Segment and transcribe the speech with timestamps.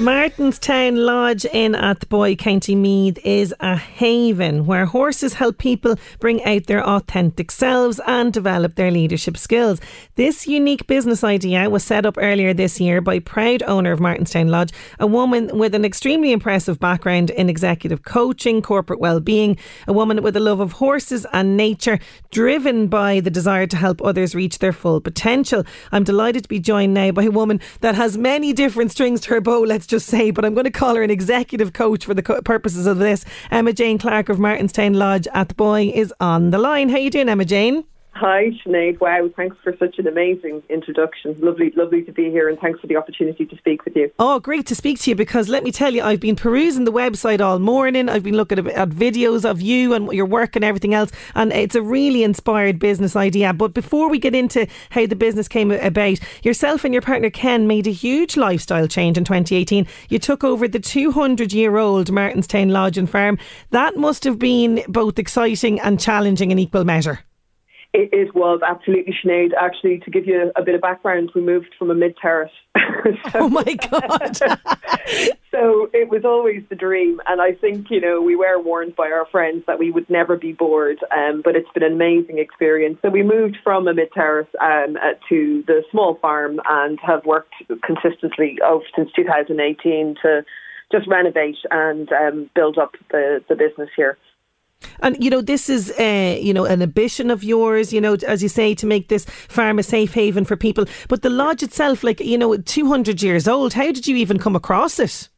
[0.00, 6.64] Martinstown Lodge in Athboy, County Meath is a haven where horses help people bring out
[6.68, 9.78] their authentic selves and develop their leadership skills.
[10.14, 14.48] This unique business idea was set up earlier this year by proud owner of Martinstown
[14.48, 20.22] Lodge, a woman with an extremely impressive background in executive coaching, corporate well-being, a woman
[20.22, 21.98] with a love of horses and nature,
[22.30, 25.62] driven by the desire to help others reach their full potential.
[25.92, 29.34] I'm delighted to be joined now by a woman that has many different strings to
[29.34, 29.60] her bow.
[29.60, 32.40] Let's just say, but I'm going to call her an executive coach for the co-
[32.42, 33.24] purposes of this.
[33.50, 36.88] Emma Jane Clark of Martinstown Lodge Athboy is on the line.
[36.88, 37.84] How you doing, Emma Jane?
[38.12, 39.00] Hi, Sinead.
[39.00, 41.34] Wow, thanks for such an amazing introduction.
[41.40, 44.10] Lovely, lovely to be here, and thanks for the opportunity to speak with you.
[44.18, 46.92] Oh, great to speak to you because let me tell you, I've been perusing the
[46.92, 48.08] website all morning.
[48.08, 51.52] I've been looking at, at videos of you and your work and everything else, and
[51.52, 53.54] it's a really inspired business idea.
[53.54, 57.66] But before we get into how the business came about, yourself and your partner Ken
[57.66, 59.86] made a huge lifestyle change in 2018.
[60.08, 63.38] You took over the 200 year old Martinstown Lodge and Farm.
[63.70, 67.20] That must have been both exciting and challenging in equal measure.
[67.92, 69.50] It, it, was absolutely Sinead.
[69.60, 72.52] Actually, to give you a bit of background, we moved from a mid terrace.
[72.76, 74.36] so, oh my God.
[75.50, 77.20] so it was always the dream.
[77.26, 80.36] And I think, you know, we were warned by our friends that we would never
[80.36, 80.98] be bored.
[81.10, 82.98] Um, but it's been an amazing experience.
[83.02, 87.24] So we moved from a mid terrace um, uh, to the small farm and have
[87.26, 90.44] worked consistently oh, since 2018 to
[90.92, 94.16] just renovate and um, build up the, the business here.
[95.00, 97.92] And you know, this is uh, you know an ambition of yours.
[97.92, 100.86] You know, as you say, to make this farm a safe haven for people.
[101.08, 103.74] But the lodge itself, like you know, two hundred years old.
[103.74, 105.28] How did you even come across it?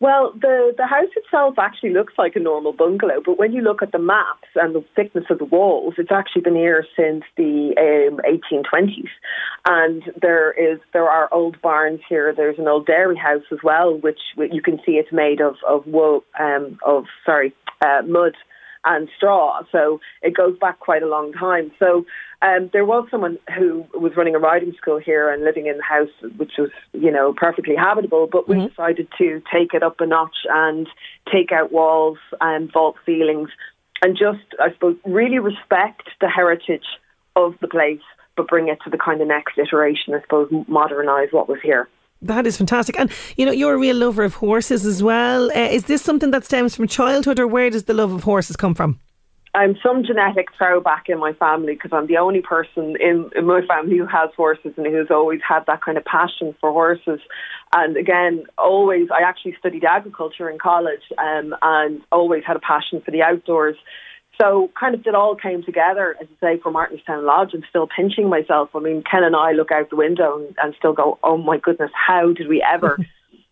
[0.00, 3.80] Well, the, the house itself actually looks like a normal bungalow, but when you look
[3.80, 7.72] at the maps and the thickness of the walls, it's actually been here since the
[7.78, 9.08] um, 1820s.
[9.66, 12.34] And there is there are old barns here.
[12.36, 15.86] There's an old dairy house as well, which you can see it's made of of
[15.86, 18.34] wool, um, of sorry, uh, mud
[18.84, 19.62] and straw.
[19.72, 21.72] So it goes back quite a long time.
[21.78, 22.04] So
[22.42, 25.82] um, there was someone who was running a riding school here and living in the
[25.82, 28.28] house, which was, you know, perfectly habitable.
[28.30, 28.68] But we mm-hmm.
[28.68, 30.88] decided to take it up a notch and
[31.32, 33.50] take out walls and vault ceilings
[34.02, 36.84] and just, I suppose, really respect the heritage
[37.36, 38.02] of the place,
[38.36, 41.88] but bring it to the kind of next iteration, I suppose, modernise what was here.
[42.24, 42.98] That is fantastic.
[42.98, 45.50] And, you know, you're a real lover of horses as well.
[45.50, 48.56] Uh, is this something that stems from childhood or where does the love of horses
[48.56, 48.98] come from?
[49.54, 53.60] I'm some genetic throwback in my family because I'm the only person in, in my
[53.66, 57.20] family who has horses and who's always had that kind of passion for horses.
[57.72, 63.00] And again, always, I actually studied agriculture in college um, and always had a passion
[63.04, 63.76] for the outdoors.
[64.40, 67.54] So kind of it all came together, as I say, for Martinstown Lodge.
[67.54, 68.70] I'm still pinching myself.
[68.74, 71.58] I mean, Ken and I look out the window and, and still go, oh my
[71.58, 72.98] goodness, how did we ever,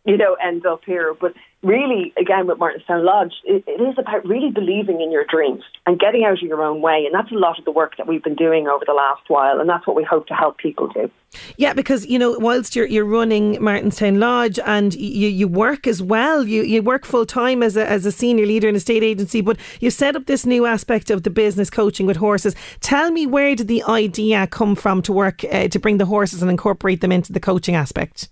[0.04, 1.14] you know, end up here?
[1.18, 5.62] But really, again, with Martinstown Lodge, it, it is about really believing in your dreams
[5.86, 7.04] and getting out of your own way.
[7.06, 9.60] And that's a lot of the work that we've been doing over the last while.
[9.60, 11.10] And that's what we hope to help people do.
[11.56, 16.02] Yeah, because, you know, whilst you're, you're running Martinstown Lodge and you, you work as
[16.02, 19.02] well, you, you work full time as a, as a senior leader in a state
[19.02, 22.54] agency, but you set up this new aspect of the business coaching with horses.
[22.80, 26.42] Tell me, where did the idea come from to work, uh, to bring the horses
[26.42, 28.28] and incorporate them into the coaching aspect?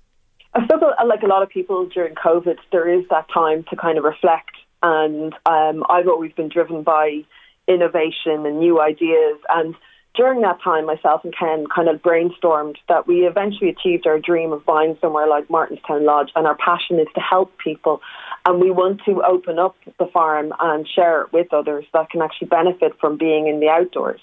[0.54, 3.98] I suppose, like a lot of people during COVID, there is that time to kind
[3.98, 4.50] of reflect.
[4.82, 7.20] And um, I've always been driven by
[7.68, 9.38] innovation and new ideas.
[9.48, 9.74] And
[10.16, 14.52] during that time, myself and Ken kind of brainstormed that we eventually achieved our dream
[14.52, 16.30] of buying somewhere like Martinstown Lodge.
[16.34, 18.00] And our passion is to help people.
[18.44, 22.22] And we want to open up the farm and share it with others that can
[22.22, 24.20] actually benefit from being in the outdoors.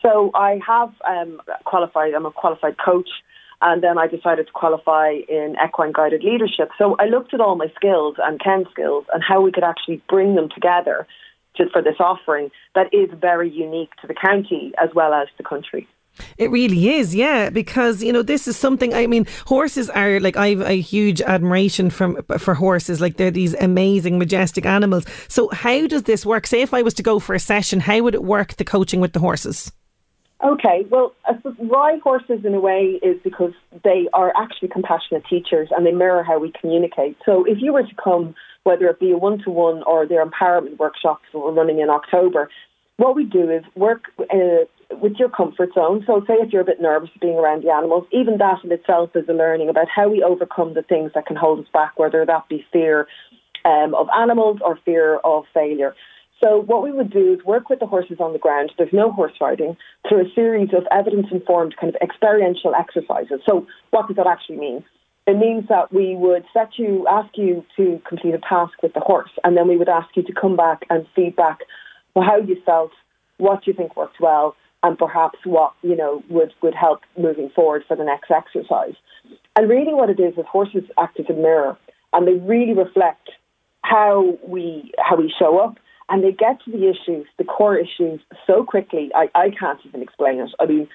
[0.00, 2.14] So I have um, qualified.
[2.14, 3.08] I'm a qualified coach,
[3.62, 6.70] and then I decided to qualify in equine guided leadership.
[6.78, 10.02] So I looked at all my skills and Ken's skills and how we could actually
[10.08, 11.06] bring them together
[11.56, 15.44] just for this offering that is very unique to the county as well as the
[15.44, 15.88] country.
[16.38, 18.94] It really is, yeah, because you know this is something.
[18.94, 23.00] I mean, horses are like I've a huge admiration from for horses.
[23.00, 25.04] Like they're these amazing, majestic animals.
[25.28, 26.46] So how does this work?
[26.46, 28.56] Say if I was to go for a session, how would it work?
[28.56, 29.72] The coaching with the horses.
[30.46, 31.12] Okay, well,
[31.56, 33.52] why horses in a way is because
[33.82, 37.16] they are actually compassionate teachers and they mirror how we communicate.
[37.26, 38.32] So if you were to come,
[38.62, 41.90] whether it be a one to one or their empowerment workshops that we're running in
[41.90, 42.48] October,
[42.96, 44.66] what we do is work uh,
[45.02, 46.04] with your comfort zone.
[46.06, 49.10] So, say if you're a bit nervous being around the animals, even that in itself
[49.16, 52.24] is a learning about how we overcome the things that can hold us back, whether
[52.24, 53.08] that be fear
[53.64, 55.94] um, of animals or fear of failure.
[56.42, 58.72] So, what we would do is work with the horses on the ground.
[58.76, 63.40] There's no horse riding through a series of evidence informed kind of experiential exercises.
[63.48, 64.84] So, what does that actually mean?
[65.26, 69.00] It means that we would set you, ask you to complete a task with the
[69.00, 71.60] horse, and then we would ask you to come back and feedback
[72.14, 72.92] how you felt,
[73.38, 77.82] what you think worked well, and perhaps what you know would would help moving forward
[77.88, 78.94] for the next exercise.
[79.56, 81.76] And really, what it is is horses act as a mirror,
[82.12, 83.30] and they really reflect
[83.82, 85.78] how we how we show up,
[86.08, 89.10] and they get to the issues, the core issues, so quickly.
[89.14, 90.50] I, I can't even explain it.
[90.60, 90.88] I mean,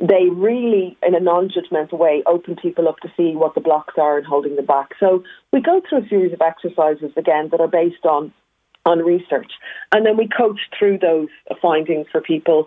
[0.00, 4.18] they really, in a non-judgmental way, open people up to see what the blocks are
[4.18, 4.90] and holding them back.
[4.98, 5.22] So
[5.52, 8.32] we go through a series of exercises again that are based on
[8.86, 9.50] on research,
[9.94, 11.28] and then we coach through those
[11.62, 12.66] findings for people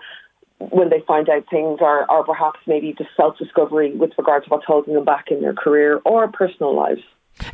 [0.59, 4.49] when they find out things are, are perhaps maybe just self discovery with regard to
[4.49, 7.01] what's holding them back in their career or personal lives.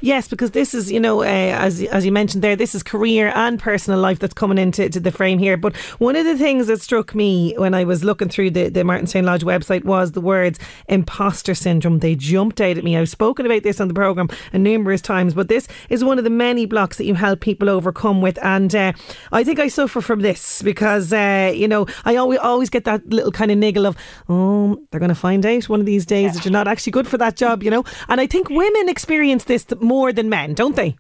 [0.02, 3.32] Yes, because this is, you know, uh, as as you mentioned there, this is career
[3.36, 5.58] and personal life that's coming into to the frame here.
[5.58, 8.84] But one of the things that struck me when I was looking through the, the
[8.84, 12.00] Martinstown Lodge website was the words imposter syndrome.
[12.00, 12.98] They jumped out at me.
[12.98, 16.24] I've spoken about this on the programme a numerous times, but this is one of
[16.24, 18.38] the many blocks that you help people overcome with.
[18.44, 18.94] And uh,
[19.32, 23.08] I think I suffer from this because, uh, you know, I always, always get that
[23.08, 23.98] little kind of niggle of,
[24.30, 27.08] oh, they're going to find out one of these days that you're not actually good
[27.08, 27.84] for that job, you know.
[28.08, 30.96] And I think women experience this more than men, don't they?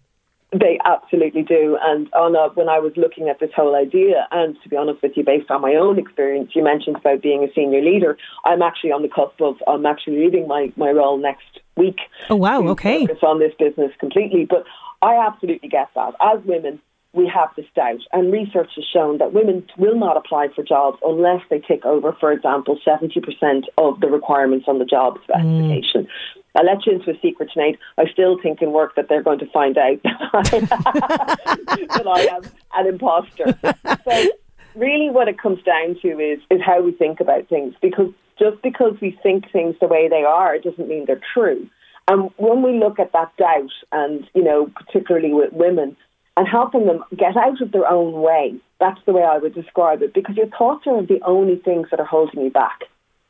[0.51, 1.77] They absolutely do.
[1.81, 5.13] And Anna, when I was looking at this whole idea, and to be honest with
[5.15, 8.17] you, based on my own experience, you mentioned about being a senior leader.
[8.45, 11.97] I'm actually on the cusp of, I'm actually leaving my, my role next week.
[12.29, 12.67] Oh, wow.
[12.67, 13.07] Okay.
[13.07, 14.45] Focus on this business completely.
[14.45, 14.65] But
[15.01, 16.13] I absolutely get that.
[16.21, 16.79] As women,
[17.13, 18.01] we have this doubt.
[18.11, 22.15] And research has shown that women will not apply for jobs unless they tick over,
[22.19, 26.05] for example, 70% of the requirements on the job specification.
[26.05, 26.42] Mm.
[26.55, 27.77] I'll let you into a secret, Sinead.
[27.97, 32.43] I still think in work that they're going to find out that I am
[32.75, 33.57] an imposter.
[34.05, 34.29] So,
[34.75, 37.73] really, what it comes down to is is how we think about things.
[37.81, 41.67] Because just because we think things the way they are, it doesn't mean they're true.
[42.07, 45.97] And when we look at that doubt, and you know, particularly with women,
[46.37, 50.03] and helping them get out of their own way, that's the way I would describe
[50.03, 50.13] it.
[50.13, 52.83] Because your thoughts are the only things that are holding you back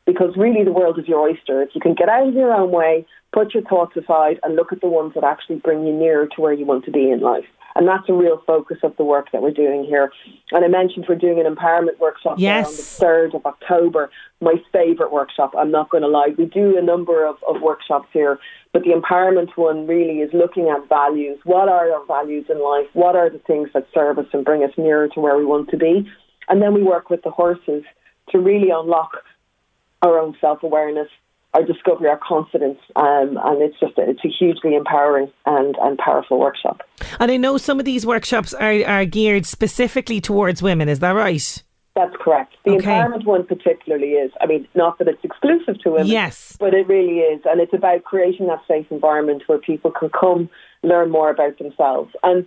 [0.06, 1.62] because really the world is your oyster.
[1.62, 4.72] If you can get out of your own way, put your thoughts aside, and look
[4.72, 7.20] at the ones that actually bring you nearer to where you want to be in
[7.20, 7.46] life.
[7.76, 10.12] And that's a real focus of the work that we're doing here.
[10.52, 12.68] And I mentioned we're doing an empowerment workshop yes.
[12.68, 14.10] on the 3rd of October.
[14.40, 16.28] My favourite workshop, I'm not going to lie.
[16.38, 18.38] We do a number of, of workshops here,
[18.72, 21.40] but the empowerment one really is looking at values.
[21.42, 22.86] What are our values in life?
[22.92, 25.68] What are the things that serve us and bring us nearer to where we want
[25.70, 26.08] to be?
[26.48, 27.82] And then we work with the horses
[28.30, 29.10] to really unlock
[30.04, 31.08] our own self awareness,
[31.54, 35.98] our discovery, our confidence, um, and it's just a, it's a hugely empowering and, and
[35.98, 36.82] powerful workshop.
[37.18, 40.88] And I know some of these workshops are, are geared specifically towards women.
[40.88, 41.62] Is that right?
[41.94, 42.56] That's correct.
[42.64, 42.86] The okay.
[42.86, 44.32] empowerment one particularly is.
[44.40, 47.72] I mean, not that it's exclusive to women, yes, but it really is, and it's
[47.72, 50.50] about creating that safe environment where people can come
[50.82, 52.12] learn more about themselves.
[52.24, 52.46] And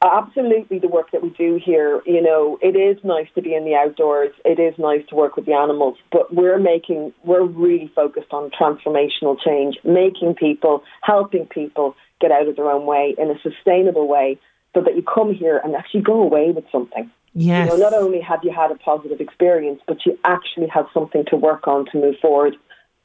[0.00, 3.54] Uh, absolutely, the work that we do here, you know, it is nice to be
[3.54, 4.30] in the outdoors.
[4.44, 8.50] It is nice to work with the animals, but we're making, we're really focused on
[8.50, 14.06] transformational change, making people, helping people get out of their own way in a sustainable
[14.06, 14.38] way
[14.72, 17.10] so that you come here and actually go away with something.
[17.34, 17.68] Yes.
[17.68, 21.24] You know, not only have you had a positive experience, but you actually have something
[21.26, 22.56] to work on to move forward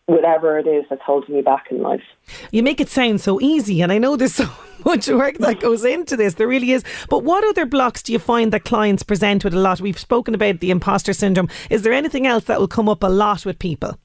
[0.05, 2.03] whatever it is that's holding you back in life.
[2.51, 4.49] You make it sound so easy, and I know there's so
[4.85, 6.35] much work that goes into this.
[6.35, 6.83] There really is.
[7.09, 9.81] But what other blocks do you find that clients present with a lot?
[9.81, 11.49] We've spoken about the imposter syndrome.
[11.69, 13.97] Is there anything else that will come up a lot with people?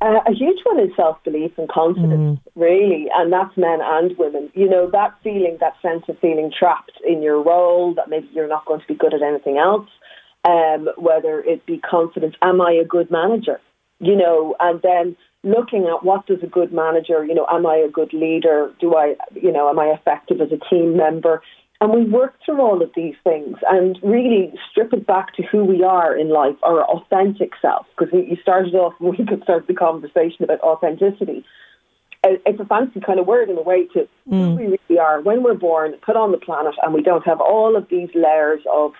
[0.00, 2.52] Uh, a huge one is self belief and confidence, mm.
[2.56, 4.50] really, and that's men and women.
[4.54, 8.48] You know, that feeling, that sense of feeling trapped in your role, that maybe you're
[8.48, 9.88] not going to be good at anything else.
[10.44, 12.34] um, whether it be confidence.
[12.42, 13.60] Am I a good manager?
[14.00, 17.76] You know, and then looking at what does a good manager, you know, am I
[17.76, 18.72] a good leader?
[18.80, 21.42] Do I, you know, am I effective as a team member?
[21.80, 25.64] And we work through all of these things and really strip it back to who
[25.64, 27.86] we are in life, our authentic self.
[27.98, 31.44] Because you started off, we could start the conversation about authenticity.
[32.24, 34.50] It's a fancy kind of word in a way to mm.
[34.50, 37.40] who we really are when we're born, put on the planet, and we don't have
[37.40, 38.92] all of these layers of,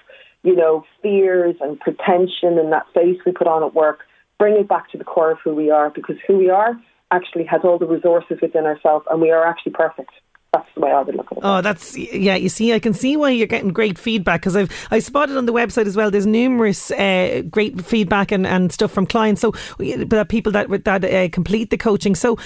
[0.42, 4.00] you know, fears and pretension and that face we put on at work.
[4.42, 6.72] Bring it back to the core of who we are because who we are
[7.12, 10.10] actually has all the resources within ourselves and we are actually perfect
[10.52, 11.40] that's the way I would look at it.
[11.42, 12.34] Oh, that's yeah.
[12.34, 15.46] You see, I can see why you're getting great feedback because I've I spotted on
[15.46, 16.10] the website as well.
[16.10, 19.40] There's numerous uh, great feedback and, and stuff from clients.
[19.40, 19.54] So,
[20.06, 22.14] but people that that uh, complete the coaching.
[22.14, 22.36] So,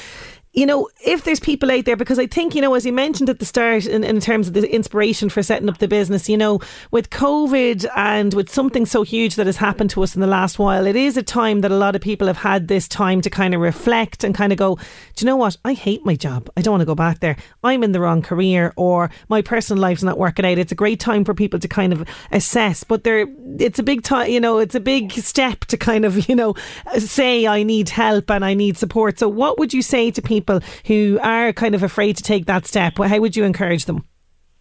[0.56, 3.28] you know, if there's people out there, because I think, you know, as you mentioned
[3.28, 6.36] at the start, in, in terms of the inspiration for setting up the business, you
[6.38, 6.60] know,
[6.90, 10.58] with COVID and with something so huge that has happened to us in the last
[10.58, 13.28] while, it is a time that a lot of people have had this time to
[13.28, 15.58] kind of reflect and kind of go, do you know what?
[15.62, 16.48] I hate my job.
[16.56, 17.36] I don't want to go back there.
[17.62, 20.56] I'm in the wrong career or my personal life's not working out.
[20.56, 23.26] It's a great time for people to kind of assess, but there,
[23.58, 26.54] it's a big time, you know, it's a big step to kind of, you know,
[26.96, 29.18] say I need help and I need support.
[29.18, 30.45] So what would you say to people?
[30.46, 32.98] People who are kind of afraid to take that step?
[32.98, 34.04] How would you encourage them?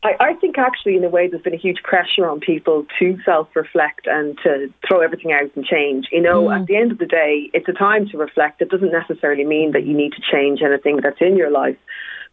[0.04, 3.18] I, I think actually, in a way, there's been a huge pressure on people to
[3.26, 6.08] self reflect and to throw everything out and change.
[6.12, 6.60] You know, mm.
[6.60, 8.62] at the end of the day, it's a time to reflect.
[8.62, 11.78] It doesn't necessarily mean that you need to change anything that's in your life.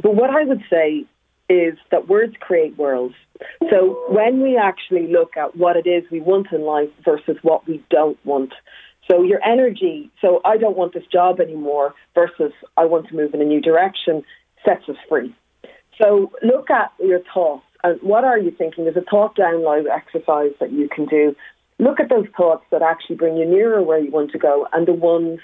[0.02, 1.04] But what I would say
[1.48, 3.14] is that words create worlds.
[3.70, 7.66] So when we actually look at what it is we want in life versus what
[7.66, 8.52] we don't want,
[9.10, 13.34] so your energy, so I don't want this job anymore versus I want to move
[13.34, 14.22] in a new direction,
[14.64, 15.34] sets us free.
[16.00, 18.84] So look at your thoughts and what are you thinking?
[18.84, 21.34] There's a thought download exercise that you can do.
[21.78, 24.86] Look at those thoughts that actually bring you nearer where you want to go and
[24.86, 25.40] the ones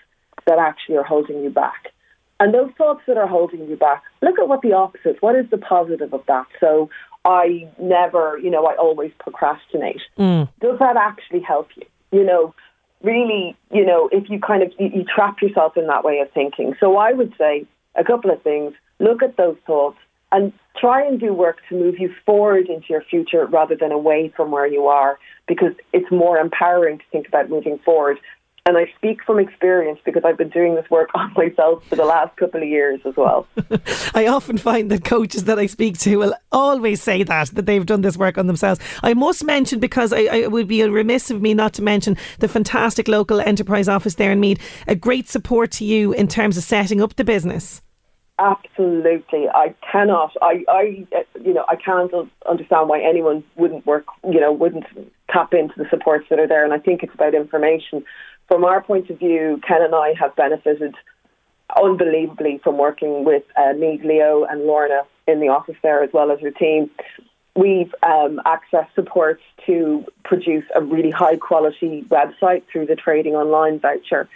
[0.47, 1.93] that actually are holding you back.
[2.41, 5.51] And those thoughts that are holding you back, look at what the opposite, what is
[5.51, 6.47] the positive of that?
[6.61, 6.89] So
[7.25, 10.01] I never, you know, I always procrastinate.
[10.17, 10.49] Mm.
[10.61, 11.87] Does that actually help you?
[12.13, 12.55] You know,
[13.03, 16.31] really, you know, if you kind of you, you trap yourself in that way of
[16.33, 16.75] thinking.
[16.81, 18.75] So I would say a couple of things.
[18.99, 19.99] Look at those thoughts
[20.33, 24.33] and try and do work to move you forward into your future rather than away
[24.37, 28.19] from where you are because it's more empowering to think about moving forward
[28.69, 32.05] and I speak from experience because I've been doing this work on myself for the
[32.05, 33.47] last couple of years as well.
[34.15, 37.87] I often find that coaches that I speak to will always say that, that they've
[37.87, 38.79] done this work on themselves.
[39.03, 42.49] I must mention, because I, I would be remiss of me not to mention the
[42.49, 46.63] fantastic local enterprise office there in Meath, a great support to you in terms of
[46.63, 47.81] setting up the business.
[48.39, 50.37] Absolutely, I cannot.
[50.41, 52.13] I, I, uh, you know, I can't
[52.49, 54.05] understand why anyone wouldn't work.
[54.23, 54.85] You know, wouldn't
[55.31, 56.65] tap into the supports that are there.
[56.65, 58.05] And I think it's about information
[58.49, 60.95] from our point of view, Ken and I have benefited
[61.77, 66.41] unbelievably from working with uh, LEO, and Lorna in the office there, as well as
[66.41, 66.91] her team.
[67.55, 73.79] We've um, accessed supports to produce a really high quality website through the Trading Online
[73.79, 74.29] voucher.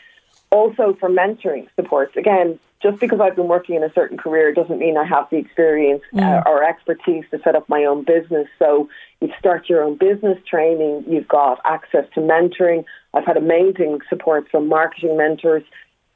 [0.50, 2.14] Also, for mentoring supports.
[2.16, 5.36] Again, just because I've been working in a certain career doesn't mean I have the
[5.36, 6.46] experience uh, mm.
[6.46, 8.48] uh, or expertise to set up my own business.
[8.58, 8.88] So
[9.20, 12.84] you start your own business training, you've got access to mentoring.
[13.14, 15.62] I've had amazing support from marketing mentors,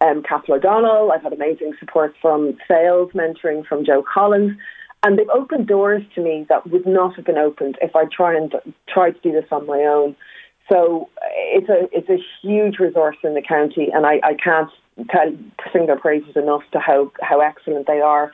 [0.00, 1.12] um, Catherine O'Donnell.
[1.12, 4.58] I've had amazing support from sales mentoring from Joe Collins.
[5.02, 8.37] And they've opened doors to me that would not have been opened if I try
[8.37, 8.52] and
[8.88, 10.16] tried to do this on my own.
[10.68, 14.68] So it's a it's a huge resource in the county, and I, I can't
[15.11, 15.33] tell,
[15.73, 18.33] sing their praises enough to how, how excellent they are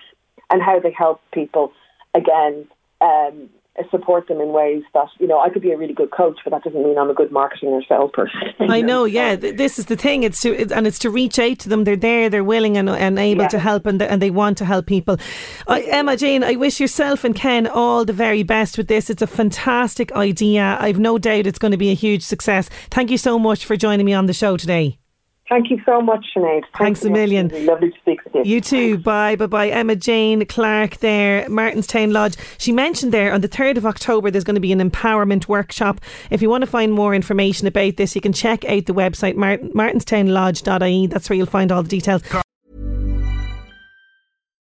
[0.51, 1.73] and how they help people.
[2.15, 2.67] Again,
[3.01, 3.49] um,
[3.91, 6.51] support them in ways that you know I could be a really good coach, but
[6.51, 8.41] that doesn't mean I'm a good marketing or salesperson.
[8.61, 9.35] I know, yeah.
[9.35, 10.23] This is the thing.
[10.23, 11.85] It's to and it's to reach out to them.
[11.85, 12.29] They're there.
[12.29, 13.49] They're willing and, and able yeah.
[13.49, 15.17] to help, and and they want to help people.
[15.67, 19.09] Uh, Emma Jane, I wish yourself and Ken all the very best with this.
[19.09, 20.77] It's a fantastic idea.
[20.79, 22.69] I've no doubt it's going to be a huge success.
[22.91, 24.99] Thank you so much for joining me on the show today.
[25.49, 26.63] Thank you so much, Sinead.
[26.63, 27.49] Thanks, Thanks a million.
[27.67, 28.43] Lovely to speak with you.
[28.45, 28.99] You too.
[28.99, 29.69] Bye, bye, bye.
[29.69, 32.37] Emma Jane Clark there, Martinstown Lodge.
[32.59, 36.01] She mentioned there on the 3rd of October there's going to be an empowerment workshop.
[36.31, 39.35] If you want to find more information about this, you can check out the website
[39.35, 41.07] Martin, martinstownlodge.ie.
[41.09, 42.23] That's where you'll find all the details.